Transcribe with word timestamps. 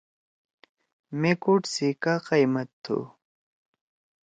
مے 1.19 1.31
کوٹ 1.43 1.61
سی 1.73 1.87
کا 2.03 2.13
قیئمت 2.27 2.69
تُھو؟ 2.83 2.97